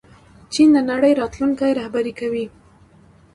چین 0.53 0.67
د 0.75 0.77
نړۍ 0.91 1.11
راتلونکی 1.21 1.69
رهبري 1.79 2.13
کوي. 2.19 2.45